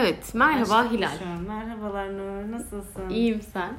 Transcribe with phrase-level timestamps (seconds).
[0.00, 1.18] Evet, merhaba Başladı Hilal.
[1.18, 1.42] Şu an.
[1.42, 3.08] Merhabalar Nur, nasılsın?
[3.10, 3.72] İyiyim sen.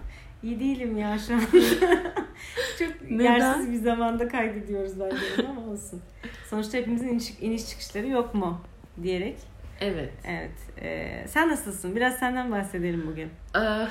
[0.44, 1.40] İyi değilim ya şu an.
[2.80, 3.24] Çok Neden?
[3.24, 6.02] yersiz bir zamanda kaydediyoruz bence ama olsun.
[6.50, 8.62] Sonuçta hepimizin iniş, iniş çıkışları yok mu
[9.04, 9.38] diyerek.
[9.82, 10.10] Evet.
[10.24, 10.52] Evet.
[10.82, 11.96] Ee, sen nasılsın?
[11.96, 13.30] Biraz senden bahsedelim bugün.
[13.56, 13.88] Ee,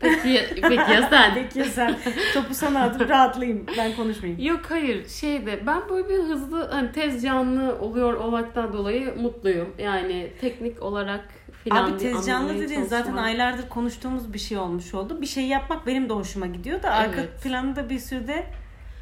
[0.00, 1.34] peki, peki ya sen?
[1.34, 1.96] Peki ya sen
[2.34, 3.66] topu sana atıp rahatlayayım.
[3.78, 4.42] Ben konuşmayayım.
[4.44, 9.68] Yok hayır şeyde ben böyle bir hızlı hani tez canlı oluyor olmaktan dolayı mutluyum.
[9.78, 11.24] Yani teknik olarak
[11.64, 15.20] filan Abi tez canlı dediğin zaten aylardır konuştuğumuz bir şey olmuş oldu.
[15.20, 17.42] Bir şey yapmak benim de hoşuma gidiyor da arka Evet.
[17.42, 18.28] planda bir sürü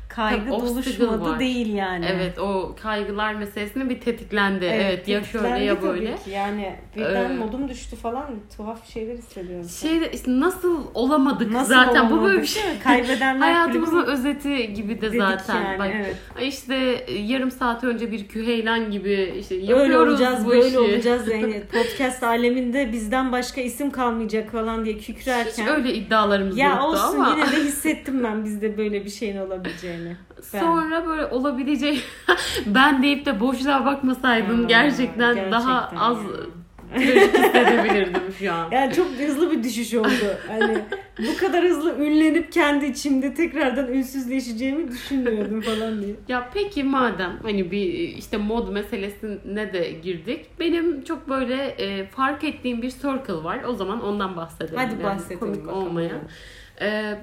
[0.09, 1.41] kaygı Tabii, var.
[1.41, 2.07] değil yani.
[2.09, 4.65] Evet o kaygılar meselesinde bir tetiklendi.
[4.65, 6.15] Evet, Evet, ya şöyle ya böyle.
[6.17, 6.31] ki.
[6.31, 8.25] Yani birden Ee, modum düştü falan
[8.57, 9.69] tuhaf şeyler hissediyorum.
[9.69, 12.63] Şeyde işte nasıl olamadık Nasıl zaten bu böyle olamadık, bir şey.
[12.85, 15.65] Kaybedenler Hayatımızın kulübü özeti gibi de zaten.
[15.65, 16.17] yani, Bak, evet.
[16.43, 20.79] işte yarım saat önce bir küheylan gibi işte Öyle yapıyoruz olacağız, bu böyle işi.
[20.79, 21.63] olacağız yani.
[21.73, 25.63] Podcast aleminde bizden başka isim kalmayacak falan diye kükrerken.
[25.65, 29.37] Hiç öyle iddialarımız ya yoktu olsun ama yine de hissettim ben bizde böyle bir şeyin
[29.37, 29.98] olabileceğini.
[30.07, 30.61] Ben.
[30.61, 32.01] sonra böyle olabileceği
[32.67, 36.99] ben deyip de boşluğa bakmasaydım Aa, gerçekten, daha gerçekten az ya.
[36.99, 38.69] trajik hissedebilirdim şu an.
[38.73, 40.09] Yani çok hızlı bir düşüş oldu.
[40.49, 40.79] Hani
[41.19, 46.15] bu kadar hızlı ünlenip kendi içimde tekrardan ünsüzleşeceğimi düşünmüyordum falan diye.
[46.29, 50.47] Ya peki madem hani bir işte mod meselesine de girdik.
[50.61, 53.59] Benim çok böyle e, fark ettiğim bir circle var.
[53.69, 54.77] O zaman ondan bahsedelim.
[54.79, 55.87] Hadi Yani bahsedelim komik bakalım.
[55.87, 56.11] olmayan.
[56.11, 56.21] E,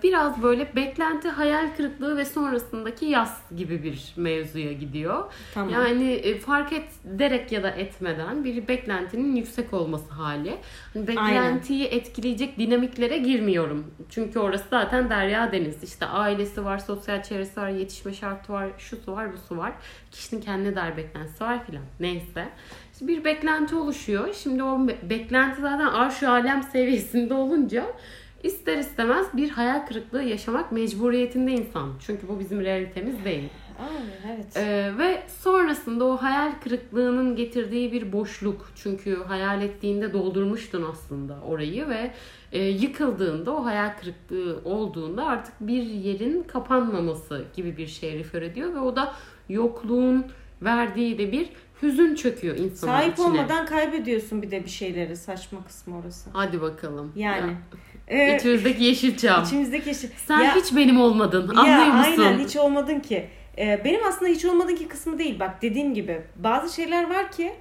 [0.03, 5.23] biraz böyle beklenti, hayal kırıklığı ve sonrasındaki yas gibi bir mevzuya gidiyor.
[5.53, 5.73] Tamam.
[5.73, 10.57] Yani e, fark ederek ya da etmeden bir beklentinin yüksek olması hali.
[10.93, 13.91] Hani Beklentiyi etkileyecek dinamiklere girmiyorum.
[14.09, 15.83] Çünkü orası zaten derya deniz.
[15.83, 19.71] İşte ailesi var, sosyal çevresi var, yetişme şartı var, şusu var, busu var.
[20.11, 21.83] Kişinin kendine dair beklentisi var filan.
[21.99, 22.49] Neyse.
[22.93, 24.33] İşte bir beklenti oluşuyor.
[24.33, 27.85] Şimdi o be- beklenti zaten arş alem seviyesinde olunca
[28.45, 31.93] ister istemez bir hayal kırıklığı yaşamak mecburiyetinde insan.
[31.99, 33.49] Çünkü bu bizim realitemiz değil.
[33.79, 33.83] Aa,
[34.33, 34.57] evet.
[34.57, 38.71] Ee, ve sonrasında o hayal kırıklığının getirdiği bir boşluk.
[38.75, 42.11] Çünkü hayal ettiğinde doldurmuştun aslında orayı ve
[42.51, 48.73] e, yıkıldığında o hayal kırıklığı olduğunda artık bir yerin kapanmaması gibi bir şey refer ediyor
[48.73, 49.13] ve o da
[49.49, 50.25] yokluğun
[50.61, 51.49] verdiği de bir
[51.81, 53.25] hüzün çöküyor insanın Sahip içine.
[53.25, 55.15] olmadan kaybediyorsun bir de bir şeyleri.
[55.15, 56.29] Saçma kısmı orası.
[56.33, 57.11] Hadi bakalım.
[57.15, 57.51] Yani.
[57.51, 57.57] Ya,
[58.07, 59.43] Ee, içimizdeki Yeşilçam.
[59.43, 60.09] içimizdeki şey.
[60.27, 61.53] Sen Ya- hiç benim olmadın.
[61.55, 62.21] Ya Anlıyor musun?
[62.23, 63.25] aynen hiç olmadın ki.
[63.57, 65.39] Ee, benim aslında hiç olmadın ki kısmı değil.
[65.39, 67.51] Bak dediğim gibi bazı şeyler var ki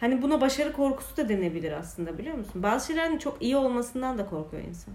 [0.00, 2.62] hani buna başarı korkusu da denebilir aslında biliyor musun?
[2.62, 4.94] Bazı şeylerin çok iyi olmasından da korkuyor insan.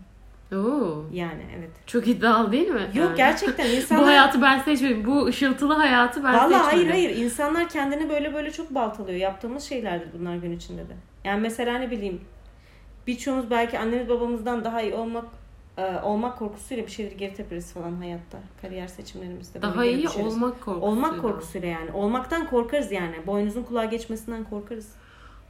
[0.54, 1.70] Oo, Yani evet.
[1.88, 2.82] çok iddialı değil mi?
[2.82, 3.18] Yok Yani?
[3.18, 4.04] gerçekten insanlar...
[4.04, 5.06] Bu hayatı ben seçmedim.
[5.06, 6.70] Bu ışıltılı hayatı ben Vallahi seçmedim.
[6.70, 7.18] hayır hayır.
[7.24, 9.18] İnsanlar kendini böyle böyle çok baltalıyor.
[9.20, 10.94] Yaptığımız şeylerdir bunlar gün içinde de.
[11.24, 12.22] Yani mesela ne bileyim
[13.09, 15.25] birçoğumuz belki annemiz babamızdan daha iyi olmak
[15.78, 18.38] e, olmak korkusuyla bir şeyleri geri teperiz falan hayatta.
[18.62, 19.62] Kariyer seçimlerimizde.
[19.62, 20.34] Daha iyi düşeriz.
[20.34, 20.86] olmak korkusu.
[20.86, 21.92] Olmak korkusuyla yani.
[21.92, 23.16] Olmaktan korkarız yani.
[23.28, 24.90] Boynuzun kulağa geçmesinden korkarız.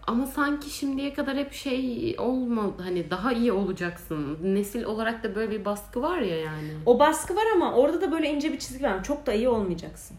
[0.08, 2.84] Ama sanki şimdiye kadar hep şey olmadı.
[2.84, 4.38] Hani daha iyi olacaksın.
[4.44, 6.72] Nesil olarak da böyle bir baskı var ya yani.
[6.86, 9.04] O baskı var ama orada da böyle ince bir çizgi var.
[9.04, 10.18] Çok da iyi olmayacaksın.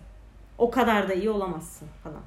[0.59, 2.23] O kadar da iyi olamazsın falan.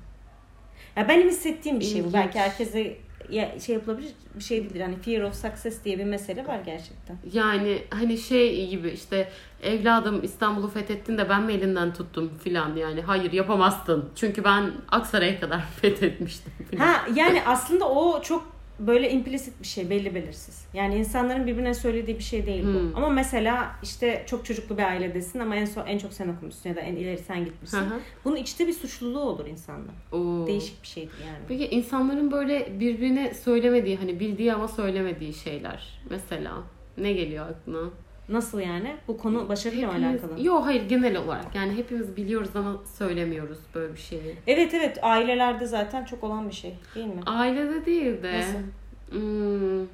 [0.95, 2.07] Ya benim hissettiğim bir şey bu.
[2.07, 2.13] İlginç.
[2.13, 2.97] Belki herkese
[3.33, 4.81] ya şey yapılabilir bir şey değildir.
[4.81, 7.17] Hani fear of success diye bir mesele var gerçekten.
[7.33, 9.29] Yani hani şey gibi işte
[9.63, 13.01] evladım İstanbul'u fethettin de ben mi elinden tuttum filan yani.
[13.01, 14.09] Hayır yapamazsın.
[14.15, 16.85] Çünkü ben Aksaray'a kadar fethetmiştim filan.
[16.85, 20.65] Ha yani aslında o çok böyle implicit bir şey belli belirsiz.
[20.73, 22.79] Yani insanların birbirine söylediği bir şey değil bu.
[22.79, 22.95] Hmm.
[22.95, 26.75] Ama mesela işte çok çocuklu bir ailedesin ama en son en çok sen okumuşsun ya
[26.75, 27.77] da en ileri sen gitmişsin.
[27.77, 27.99] Hı hı.
[28.25, 29.91] Bunun içte bir suçluluğu olur insanda.
[30.11, 30.47] Oo.
[30.47, 31.45] Değişik bir şeydir yani.
[31.47, 36.63] Peki insanların böyle birbirine söylemediği hani bildiği ama söylemediği şeyler mesela
[36.97, 37.89] ne geliyor aklına?
[38.29, 38.95] Nasıl yani?
[39.07, 40.43] Bu konu başarıyla mı alakalı?
[40.43, 44.35] Yok hayır genel olarak yani hepimiz biliyoruz ama söylemiyoruz böyle bir şeyi.
[44.47, 47.21] Evet evet ailelerde zaten çok olan bir şey değil mi?
[47.25, 48.59] Ailede değil de Nasıl?
[49.09, 49.87] Hmm,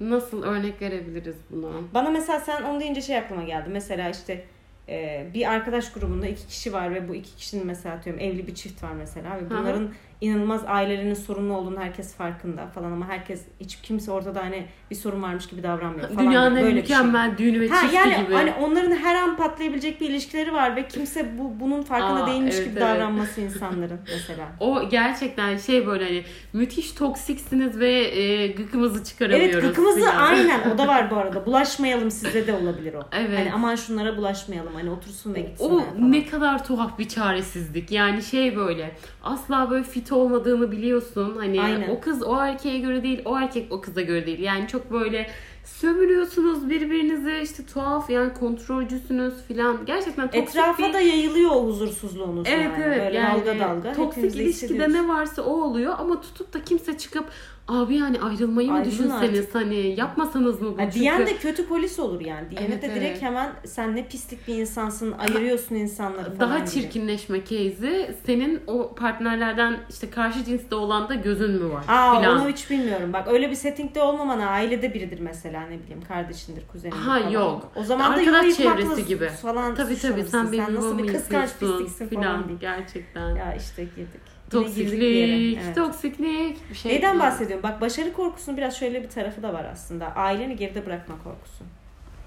[0.00, 1.68] nasıl örnek verebiliriz buna?
[1.94, 3.68] Bana mesela sen onu deyince şey aklıma geldi.
[3.72, 4.44] Mesela işte
[4.88, 8.54] e, bir arkadaş grubunda iki kişi var ve bu iki kişinin mesela atıyorum evli bir
[8.54, 9.88] çift var mesela ve Hı hı.
[10.20, 15.22] İnanılmaz ailelerinin sorunlu olduğunu herkes farkında falan ama herkes hiç kimse ortada hani bir sorun
[15.22, 16.26] varmış gibi davranmıyor falan.
[16.26, 16.74] Dünyanın Böyle şey.
[16.74, 18.34] mükemmel düğünü ve Ha çifti yani gibi.
[18.34, 22.54] hani onların her an patlayabilecek bir ilişkileri var ve kimse bu bunun farkında Aa, değilmiş
[22.54, 22.88] evet, gibi evet.
[22.88, 24.48] davranması insanların mesela.
[24.60, 29.54] O gerçekten şey böyle hani müthiş toksiksiniz ve e, gıkımızı çıkaramıyoruz.
[29.54, 30.16] Evet gıkımızı filan.
[30.16, 31.46] aynen o da var bu arada.
[31.46, 33.02] Bulaşmayalım size de olabilir o.
[33.12, 33.38] Evet.
[33.38, 34.74] Hani aman şunlara bulaşmayalım.
[34.74, 35.64] Hani otursun ve gitsin.
[35.64, 37.90] O ne kadar tuhaf bir çaresizlik.
[37.90, 38.90] Yani şey böyle
[39.22, 41.34] asla böyle fit fit olmadığını biliyorsun.
[41.38, 41.88] Hani Aynen.
[41.90, 44.38] o kız o erkeğe göre değil, o erkek o kıza göre değil.
[44.38, 45.30] Yani çok böyle
[45.64, 49.86] sömürüyorsunuz birbirinizi işte tuhaf yani kontrolcüsünüz filan.
[49.86, 50.92] Gerçekten toksik Etrafa bir...
[50.92, 52.84] da yayılıyor o huzursuzluğunuz Evet yani.
[52.84, 53.92] evet Böyle yani dalga dalga.
[53.92, 57.24] toksik ilişkide ne varsa o oluyor ama tutup da kimse çıkıp
[57.68, 59.54] abi yani ayrılmayı mı Ayrılın düşünseniz artık.
[59.54, 60.76] hani yapmasanız mı bu?
[60.80, 62.50] Çünkü- diyen de kötü polis olur yani.
[62.50, 63.22] Diyene Evet, de direkt evet.
[63.22, 66.70] hemen sen ne pislik bir insansın, ayırıyorsun insanları falan daha gibi.
[66.70, 72.40] çirkinleşme case'i senin o partnerlerden işte karşı cinste olan da gözün mü var Aa filan.
[72.40, 73.12] onu hiç bilmiyorum.
[73.12, 77.30] Bak öyle bir settingde olmamana ailede biridir mesela ne bileyim kardeşindir, kuzenindir Ha, falan.
[77.30, 77.72] yok.
[77.76, 79.28] O zaman da Arkadaş yuva yıkmakla çevresi gibi.
[79.28, 82.58] falan Tabii tabii sen benim nasıl bir kıskanç pisliksin falan diye.
[82.60, 83.34] gerçekten.
[83.36, 84.37] Ya işte girdik.
[84.52, 84.64] Yere.
[84.64, 85.76] Toksiklik, Evet.
[85.76, 86.92] toksiklik bir şey.
[86.92, 87.62] Neyden bahsediyorum?
[87.62, 90.06] Bak başarı korkusunun biraz şöyle bir tarafı da var aslında.
[90.06, 91.64] Aileni geride bırakma korkusu.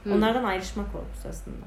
[0.03, 0.13] Hı.
[0.13, 1.65] Onlardan ayrışma korkusu aslında.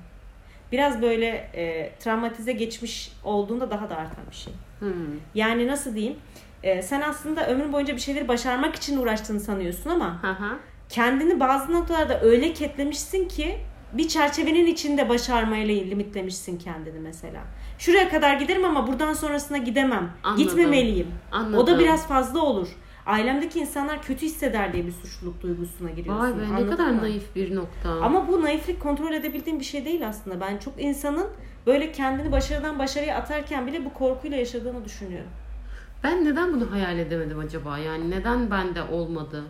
[0.73, 4.53] Biraz böyle e, travmatize geçmiş olduğunda daha da artan bir şey.
[4.81, 4.93] Hı.
[5.35, 6.17] Yani nasıl diyeyim?
[6.63, 10.57] E, sen aslında ömrün boyunca bir şeyleri başarmak için uğraştığını sanıyorsun ama Hı hı.
[10.89, 13.57] kendini bazı noktalarda öyle ketlemişsin ki
[13.95, 17.41] bir çerçevenin içinde başarmayla limitlemişsin kendini mesela.
[17.79, 20.11] Şuraya kadar giderim ama buradan sonrasına gidemem.
[20.23, 20.45] Anladım.
[20.45, 21.09] Gitmemeliyim.
[21.33, 21.59] Anladım.
[21.59, 22.69] O da biraz fazla olur.
[23.07, 26.23] Ailemdeki insanlar kötü hisseder diye bir suçluluk duygusuna giriyorsun.
[26.23, 27.03] Vay be ne Anladın kadar mı?
[27.03, 27.91] naif bir nokta.
[27.91, 30.41] Ama bu naiflik kontrol edebildiğim bir şey değil aslında.
[30.41, 31.27] Ben çok insanın
[31.67, 35.31] böyle kendini başarıdan başarıya atarken bile bu korkuyla yaşadığını düşünüyorum.
[36.05, 37.79] Ben neden bunu hayal edemedim acaba?
[37.79, 39.45] Yani neden bende olmadı?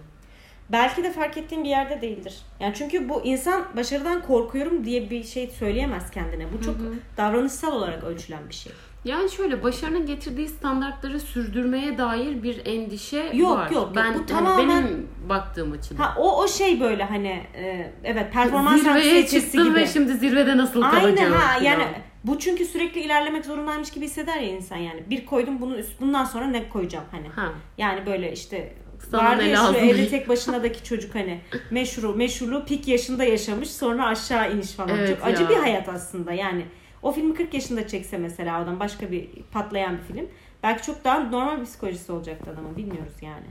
[0.73, 2.35] Belki de fark ettiğim bir yerde değildir.
[2.61, 6.53] Yani çünkü bu insan başarıdan korkuyorum diye bir şey söyleyemez kendine.
[6.53, 6.77] Bu çok
[7.17, 8.73] davranışsal olarak ölçülen bir şey.
[9.05, 13.65] Yani şöyle başarının getirdiği standartları sürdürmeye dair bir endişe Yok, var.
[13.65, 13.93] yok, yok.
[13.97, 16.03] Ben Bu hani tamamen- benim baktığım açıdan.
[16.05, 19.75] Ha o o şey böyle hani e, evet performans Zirveye çıktım gibi.
[19.75, 21.17] ve şimdi zirvede nasıl kalacağım?
[21.19, 21.85] Aynen ha yani
[22.25, 25.03] bu çünkü sürekli ilerlemek zorundaymış gibi hisseder ya insan yani.
[25.11, 27.29] Bir koydum bunu üst bundan sonra ne koyacağım hani.
[27.29, 27.53] Ha.
[27.79, 28.73] Yani böyle işte
[29.11, 29.76] Sana vardı ne ya şu lazım?
[29.76, 34.99] evde tek başınadaki çocuk hani meşhur meşhurluğu pik yaşında yaşamış sonra aşağı iniş falan.
[34.99, 35.49] Evet Çok acı ya.
[35.49, 36.67] bir hayat aslında yani.
[37.02, 40.26] O filmi 40 yaşında çekse mesela adam başka bir patlayan bir film.
[40.62, 43.46] Belki çok daha normal bir psikolojisi olacaktı adamın bilmiyoruz yani.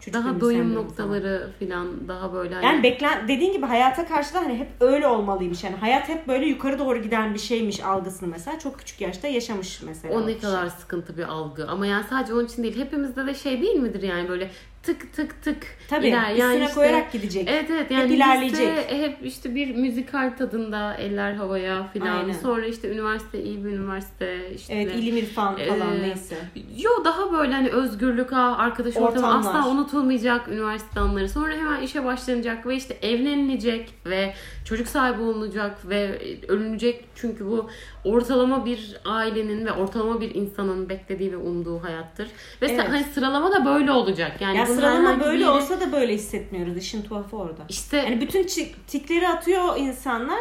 [0.00, 4.38] Çocuk Daha doyum noktaları falan daha böyle hani Yani beklen dediğin gibi hayata karşı da
[4.38, 5.64] hani hep öyle olmalıymış.
[5.64, 9.82] Yani hayat hep böyle yukarı doğru giden bir şeymiş algısını mesela çok küçük yaşta yaşamış
[9.82, 10.14] mesela.
[10.14, 11.66] o ne kadar sıkıntı bir algı.
[11.68, 12.78] Ama yani sadece onun için değil.
[12.78, 14.50] Hepimizde de şey değil midir yani böyle
[14.82, 15.56] tık tık tık
[15.90, 17.48] Tabii üstüne Yani işte- koyarak gidecek.
[17.50, 18.58] Evet evet yani Hep ilerleyecek.
[18.60, 22.16] lise hep işte bir müzikal tadında eller havaya filan.
[22.16, 22.32] Aynen.
[22.32, 24.74] Sonra işte üniversite iyi bir üniversite işte.
[24.74, 26.36] Evet ilim irfan falan Ee, neyse.
[26.78, 29.38] Yo daha böyle hani özgürlük, ha, arkadaş ortamı Ortamlar.
[29.60, 31.28] asla unutulmayacak üniversite anları.
[31.28, 34.34] Sonra hemen işe başlanacak ve işte evlenilecek ve
[34.64, 37.04] çocuk sahibi olunacak ve ölünecek.
[37.14, 37.70] Çünkü bu
[38.04, 42.28] ortalama bir ailenin ve ortalama bir insanın beklediği ve umduğu hayattır.
[42.62, 42.88] Ve Evet.
[42.88, 44.32] hani sıralama da böyle olacak.
[44.40, 46.76] Yani ya sıralama böyle biri- olsa da böyle hissetmiyoruz.
[46.76, 47.62] İşin tuhafı orada.
[47.68, 48.46] işte Yani bütün
[48.86, 50.40] tikleri atıyor insanlar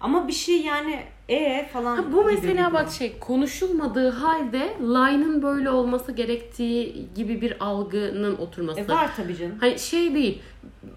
[0.00, 1.96] ama bir şey yani e falan.
[1.96, 2.74] Ha, bu mesela gibi.
[2.74, 8.80] bak şey konuşulmadığı halde line'ın böyle olması gerektiği gibi bir algının oturması.
[8.80, 9.56] E var tabii canım.
[9.60, 10.42] Hani şey değil.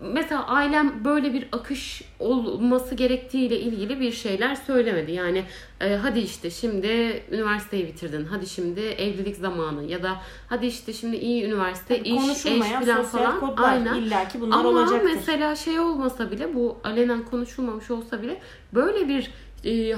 [0.01, 5.11] Mesela ailem böyle bir akış olması gerektiğiyle ilgili bir şeyler söylemedi.
[5.11, 5.43] Yani
[5.81, 8.25] e, hadi işte şimdi üniversiteyi bitirdin.
[8.25, 10.15] Hadi şimdi evlilik zamanı ya da
[10.47, 13.39] hadi işte şimdi iyi üniversite, Tabii iş, eş falan falan.
[13.39, 13.93] kodlar Aynen.
[13.95, 15.09] illaki bunlar Ama olacaktır.
[15.15, 18.41] mesela şey olmasa bile bu alenen konuşulmamış olsa bile
[18.73, 19.31] böyle bir
[19.65, 19.95] e,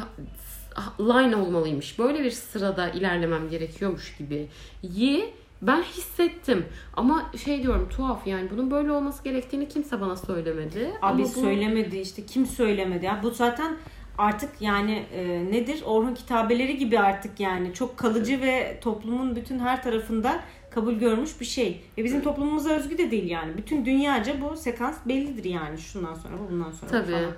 [1.00, 2.00] line olmalıymış.
[2.00, 4.48] Böyle bir sırada ilerlemem gerekiyormuş gibi.
[4.84, 6.66] Yi ben hissettim.
[6.94, 10.92] Ama şey diyorum tuhaf yani bunun böyle olması gerektiğini kimse bana söylemedi.
[11.02, 13.78] Abi Ama söylemedi işte kim söylemedi ya bu zaten
[14.18, 19.84] artık yani e, nedir Orhun kitabeleri gibi artık yani çok kalıcı ve toplumun bütün her
[19.84, 21.82] tarafında kabul görmüş bir şey.
[21.98, 23.58] Ve bizim toplumumuza özgü de değil yani.
[23.58, 25.78] Bütün dünyaca bu sekans bellidir yani.
[25.78, 27.12] Şundan sonra bu bundan sonra Tabii.
[27.12, 27.32] falan.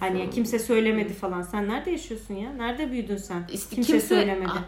[0.00, 1.42] Hani kimse söylemedi falan.
[1.42, 2.52] Sen nerede yaşıyorsun ya?
[2.52, 3.42] Nerede büyüdün sen?
[3.52, 4.50] İşte kimse, söylemedi.
[4.54, 4.62] Ah,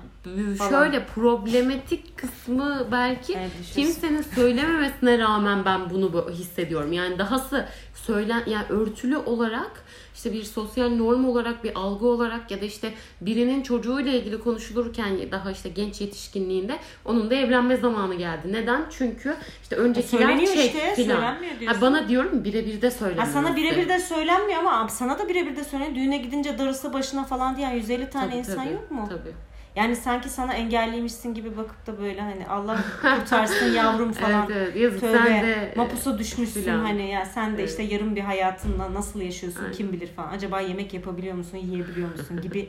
[0.59, 0.71] falan.
[0.71, 6.93] Şöyle problematik kısmı belki Evet, kimsenin söylememesine rağmen ben bunu bu- hissediyorum.
[6.93, 9.85] Yani dahası söylen yani örtülü olarak
[10.15, 15.19] işte bir sosyal norm olarak bir algı olarak ya da işte birinin çocuğuyla ilgili konuşulurken
[15.33, 18.53] daha işte genç yetişkinliğinde onun da evlenme zamanı geldi.
[18.53, 18.83] Neden?
[18.91, 21.21] Çünkü işte öncekiler Söyleniyor çek işte, filan.
[21.21, 23.33] Ha, bana diyorum birebir de Ha söylenmesi.
[23.33, 25.95] sana birebir de söylenmiyor ama abi sana da birebir de söyleniyor.
[25.95, 29.07] Düğüne gidince darısı başına falan diyen 150 tane Tabii, insan tabii, yok mu?
[29.09, 29.33] Tabii.
[29.77, 34.47] Yani sanki sana engelliymişsin gibi bakıp da böyle hani Allah kurtarsın yavrum falan.
[34.51, 36.79] Evet evet yazık Tövbe sen de mapusa düşmüşsün filan.
[36.79, 37.71] hani ya sen de Evet.
[37.71, 39.73] işte yarım bir hayatınla nasıl yaşıyorsun Aynen.
[39.73, 40.29] kim bilir falan.
[40.29, 42.69] Acaba yemek yapabiliyor musun yiyebiliyor musun gibi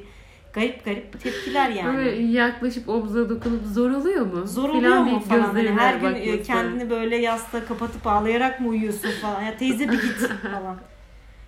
[0.53, 1.97] garip garip tepkiler yani.
[1.97, 4.47] Böyle yaklaşıp omzuna dokunup zor oluyor mu?
[4.47, 5.41] Zor oluyor mu deyip falan.
[5.53, 6.43] Hani her gün e, bakması.
[6.43, 9.41] kendini böyle yastığa kapatıp ağlayarak mı uyuyorsun falan.
[9.41, 10.17] Ya teyze bir git
[10.51, 10.77] falan.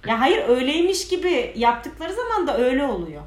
[0.07, 3.21] Ya hayır öyleymiş gibi yaptıkları zaman da öyle oluyor.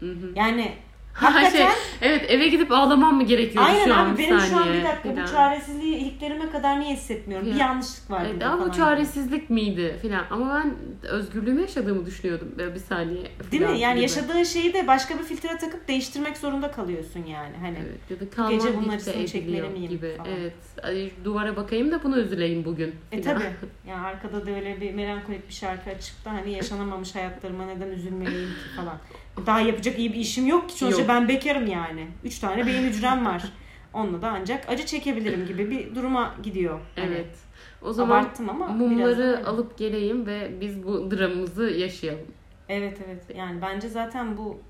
[0.00, 0.32] Hı hı.
[0.34, 0.72] Yani
[1.12, 4.38] Ha, şey, hakikaten evet eve gidip ağlamam mı gerekiyor aynen şu an abi bir benim
[4.40, 5.26] şu an saniye bir dakika filan.
[5.26, 7.46] bu çaresizliği iliklerime kadar niye hissetmiyorum?
[7.46, 7.58] Bir Ya.
[7.66, 10.24] yanlışlık var Evet, ama bu çaresizlik miydi filan.
[10.30, 10.74] Ama ben
[11.10, 13.22] özgürlüğümü yaşadığımı düşünüyordum bir saniye.
[13.52, 13.78] Değil mi?
[13.78, 14.02] Yani gibi.
[14.02, 17.56] yaşadığın şeyi de başka bir filtre takıp değiştirmek zorunda kalıyorsun yani.
[17.60, 20.14] Hani Evet, ya da kalma gece bunun acısını çekmeli miyim gibi.
[20.16, 20.28] falan.
[20.40, 21.12] Evet.
[21.24, 22.94] Duvara bakayım da buna üzüleyim bugün.
[23.12, 23.34] E filan.
[23.38, 23.44] tabi.
[23.88, 28.48] Yani arkada da öyle bir melankolik bir şarkı açıp da hani yaşanamamış hayatlarıma neden üzülmeliyim
[28.50, 28.98] ki falan.
[29.46, 30.74] Daha yapacak iyi bir işim yok ki.
[30.74, 31.08] Sonuçta Yok.
[31.08, 32.06] ben bekarım yani.
[32.24, 33.42] Üç tane beyin hücrem var.
[33.92, 36.80] Onunla da ancak acı çekebilirim gibi bir duruma gidiyor.
[36.96, 37.36] Hani Evet.
[37.82, 39.44] O zaman Abarttım ama biraz mumları öyle.
[39.44, 42.26] alıp geleyim ve biz bu dramımızı yaşayalım.
[42.68, 43.22] Evet evet.
[43.36, 44.60] Yani bence zaten bu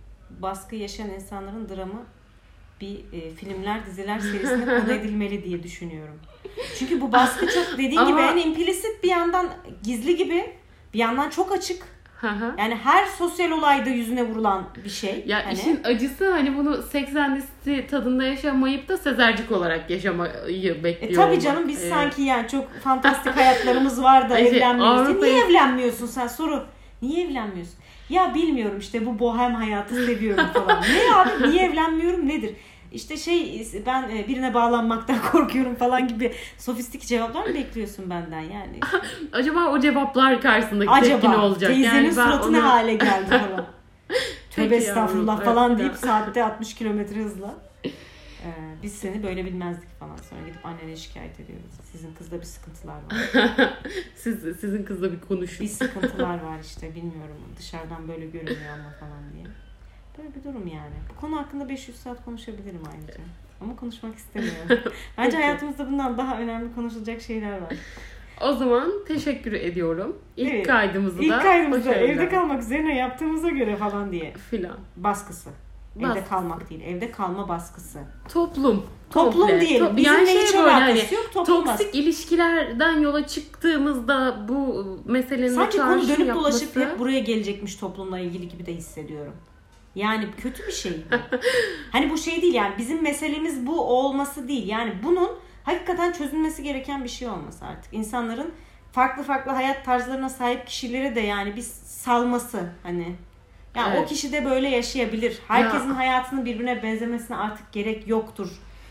[0.40, 2.02] baskı yaşayan insanların dramı
[2.80, 6.18] bir e, filmler, diziler serisine konu edilmeli diye düşünüyorum.
[6.78, 9.48] Çünkü bu baskı çok dediğin Ama- gibi yani implisit bir yandan
[9.82, 10.50] gizli gibi
[10.94, 11.82] bir yandan çok açık.
[12.22, 12.54] Hı hı.
[12.58, 15.24] Yani her sosyal olayda yüzüne vurulan bir şey.
[15.26, 21.14] Ya hani, işin acısı hani bunu City tadında yaşamayıp da sezercik olarak yaşamayı bekliyor E
[21.14, 21.42] tabii olmak.
[21.42, 21.92] canım biz Evet.
[21.92, 25.08] sanki yani çok fantastik hayatlarımız var da şey, evlenmiyoruz.
[25.08, 26.26] Avrupa- Niye evlenmiyorsun sen?
[26.26, 26.64] Soru.
[27.02, 27.74] Niye evlenmiyorsun?
[28.08, 30.82] Ya bilmiyorum işte bu bohem hayatı seviyorum falan.
[30.82, 32.50] ne abi niye evlenmiyorum nedir?
[32.92, 38.80] İşte şey ben e, birine bağlanmaktan korkuyorum falan gibi sofistik cevaplar mı bekliyorsun benden yani?
[39.32, 41.70] Acaba o cevaplar karşısındaki tepki ne Acaba olacak?
[41.70, 43.66] teyzenin yani suratı ne onu- hale geldi falan.
[44.50, 47.54] Tövbe estağfurullah yavrum, falan deyip saatte 60 kilometre hızla.
[47.84, 48.50] Ee,
[48.82, 50.16] biz seni böyle bilmezdik falan.
[50.16, 51.70] Sonra gidip annene şikayet ediyoruz.
[51.92, 53.72] Sizin kızda bir sıkıntılar var.
[54.14, 55.64] Siz, sizin kızla bir konuşun.
[55.66, 57.36] Bir sıkıntılar var işte bilmiyorum.
[57.58, 59.44] Dışarıdan böyle görünüyor ama falan diye.
[60.18, 60.94] Böyle bir durum yani.
[61.16, 63.20] Bu konu hakkında 500 saat konuşabilirim ayrıca.
[63.60, 64.92] Ama konuşmak istemiyorum.
[65.18, 67.74] Bence hayatımızda bundan daha önemli konuşulacak şeyler var.
[68.40, 70.16] O zaman teşekkür ediyorum.
[70.36, 70.66] İlk Evet.
[70.66, 74.32] kaydımızı İlk da kaydımızda başarılar evde kalmak üzerine yaptığımıza göre falan diye.
[74.50, 74.76] filan.
[74.96, 75.50] Baskısı.
[75.96, 76.28] Evde Baskısı.
[76.28, 76.80] kalmak değil.
[76.86, 77.98] Evde kalma baskısı.
[78.32, 78.86] Toplum.
[79.10, 79.60] Toplum komple.
[79.60, 79.86] diyelim.
[79.86, 81.30] To- Bizimle yani şey hiç böyle hani yok.
[81.34, 86.34] Toplum toksik ilişkilerden yola çıktığımızda bu meselenin Sanki konu dönüp yapması...
[86.34, 89.32] dolaşıp hep buraya gelecekmiş toplumla ilgili gibi de hissediyorum.
[89.94, 91.04] Yani kötü bir şey.
[91.92, 94.68] hani bu şey değil yani bizim meselemiz bu olması değil.
[94.68, 95.30] Yani bunun
[95.64, 97.94] hakikaten çözülmesi gereken bir şey olması artık.
[97.94, 98.52] İnsanların
[98.92, 103.16] farklı farklı hayat tarzlarına sahip kişileri de yani bir salması hani.
[103.76, 104.08] Yani o Evet.
[104.08, 105.38] kişi de böyle yaşayabilir.
[105.48, 108.48] Herkesin hayatının birbirine benzemesine artık gerek yoktur.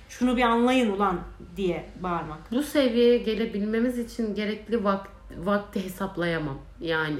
[0.10, 1.20] Şunu bir anlayın ulan
[1.58, 2.52] diye bağırmak.
[2.52, 6.58] Bu seviyeye gelebilmemiz için gerekli vak- vakti hesaplayamam.
[6.80, 7.20] Yani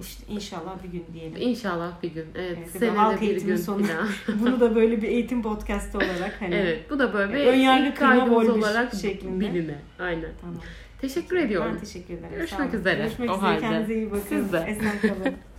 [0.00, 1.36] İşte inşallah bir gün diyelim.
[1.40, 2.24] inşallah bir gün.
[2.34, 3.82] Evet, Evet, senede halk bir gün sonu.
[4.40, 6.54] Bunu da böyle bir eğitim podcastı olarak hani.
[6.54, 9.40] evet, bu da böyle bir Ön yargı ilk kırma kaydımız bol bir olarak şeklinde.
[9.40, 9.78] biline.
[9.98, 10.30] Aynen.
[10.40, 10.56] Tamam.
[11.00, 11.70] Teşekkür ediyorum.
[11.74, 12.30] Ben teşekkür ederim.
[12.36, 12.94] Görüşmek üzere.
[12.98, 13.46] Görüşmek O üzere.
[13.46, 13.60] halde.
[13.60, 14.22] Kendinize iyi bakın.
[14.28, 14.64] Siz de.
[14.68, 15.34] Esen kalın.